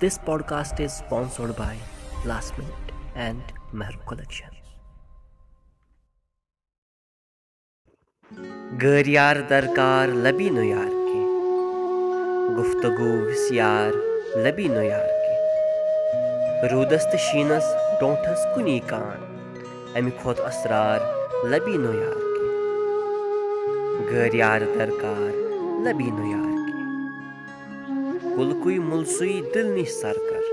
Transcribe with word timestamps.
This 0.00 0.12
this 0.12 0.24
podcast 0.24 0.80
is 0.80 0.92
sponsored 0.92 1.50
by 1.56 1.76
last 2.26 2.60
and 3.14 3.40
Mehroo 3.74 4.06
collection 4.08 4.52
گٲریار 8.82 9.36
درکار 9.50 10.08
لبی 10.08 10.48
نہٕ 10.50 10.64
یار 10.64 10.92
کے 11.06 11.20
گُفتگو 12.56 13.10
وِس 13.26 13.50
یار 13.52 13.90
لبی 14.44 14.68
نہٕ 14.68 14.84
یار 14.84 15.08
کے 15.24 16.68
روٗدس 16.72 17.04
تہٕ 17.12 17.24
شیٖنس 17.32 17.64
ڈونٛٹھس 18.00 18.46
کُنی 18.54 18.78
کان 18.90 19.18
اَمہِ 19.96 20.10
کھۄتہٕ 20.22 20.46
اسرار 20.46 21.00
لبی 21.50 21.76
نہٕ 21.76 21.94
یار 21.94 22.22
کے 22.36 22.46
غٲر 24.10 24.34
یار 24.34 24.60
درکار 24.78 25.30
لبی 25.86 26.10
نو 26.10 26.30
یار 26.30 26.59
گُلکُے 28.36 28.74
مُلسٕے 28.90 29.32
دِل 29.52 29.66
نِش 29.76 29.90
سرکَر 30.00 30.44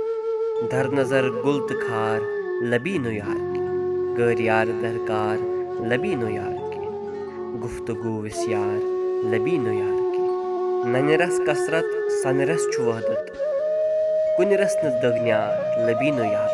در 0.71 0.87
نظر 0.97 1.25
گُل 1.43 1.57
تہٕ 1.67 1.81
خار 1.87 2.19
لبی 2.71 2.95
نہٕ 3.03 3.13
یار 3.13 3.39
کینٛہہ 3.53 4.15
غٲر 4.17 4.39
یار 4.49 4.67
درکار 4.81 5.37
لبی 5.89 6.13
نہٕ 6.21 6.31
یار 6.39 6.55
کینٛہہ 6.71 7.59
گُفتگوٗ 7.63 8.17
وِس 8.23 8.41
یار 8.53 8.79
لبی 9.31 9.55
نہٕ 9.65 9.75
یار 9.81 9.99
کینٛہہ 10.13 10.91
نَنہِ 10.91 11.15
رَس 11.21 11.37
کثرت 11.47 11.87
سَنہٕ 12.21 12.47
رَس 12.49 12.63
چھُ 12.73 12.77
وٲدَت 12.87 13.25
کُنہِ 14.35 14.55
رَس 14.61 14.75
نہٕ 14.83 15.01
دٔگنیار 15.01 15.53
لبی 15.87 16.09
نہٕ 16.17 16.31
یار 16.35 16.51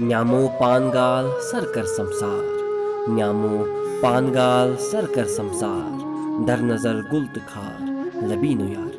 نیٛامو 0.00 0.46
پان 0.58 0.82
گال 0.94 1.26
سرکَر 1.50 1.86
سمسار 1.96 2.44
نیٛامو 3.14 3.56
پان 4.02 4.34
گال 4.34 4.76
سرکَر 4.90 5.26
سمسار 5.36 5.90
در 6.46 6.60
نظر 6.70 6.96
گُل 7.12 7.24
تہٕ 7.34 7.48
خار 7.52 7.80
لبی 8.30 8.54
نہٕ 8.54 8.70
یار 8.70 8.97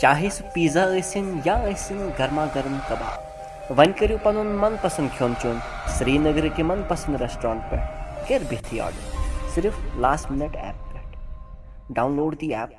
چاہے 0.00 0.28
سُہ 0.30 0.44
پیٖزا 0.54 0.84
ٲسِن 0.86 1.26
یا 1.44 1.56
ٲسِن 1.64 2.08
گرما 2.18 2.44
گرم 2.54 2.76
کَباب 2.88 3.70
وۄنۍ 3.76 3.92
کٔرِو 3.98 4.16
پَنُن 4.22 4.46
من 4.60 4.74
پسنٛد 4.80 5.16
کھیوٚن 5.16 5.34
چیوٚن 5.42 5.58
سرینگرٕ 5.98 6.56
کہِ 6.56 6.64
من 6.64 6.82
پسنٛد 6.88 7.20
ریسٹورنٛٹ 7.20 7.70
پٮ۪ٹھ 7.70 8.72
یہِ 8.72 8.80
آرڈر 8.80 9.48
صرف 9.54 9.78
لاسٹ 10.00 10.30
مِنٹ 10.30 10.56
ایپ 10.56 10.92
پٮ۪ٹھ 10.92 11.94
down 11.94 12.16
load 12.16 12.40
the 12.40 12.54
app 12.54 12.70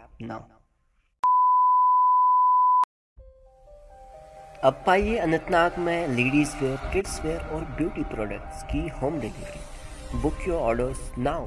up 4.63 4.85
پایی 4.85 5.19
اننت 5.19 5.49
ناگ 5.51 5.79
میں 5.79 6.07
ladies 6.07 6.55
wear 6.61 6.75
kids 6.91 7.19
wear 7.23 7.53
beauty 7.77 8.03
products 8.11 8.63
ki 8.71 8.87
home 9.01 9.19
delivery 9.19 10.17
book 10.21 10.47
your 10.47 10.61
orders 10.69 11.17
now 11.17 11.45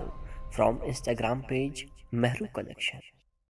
from 0.57 0.83
Instagram 0.83 1.41
page 1.49 1.85
Mehroo 2.13 2.47
collection 2.55 3.20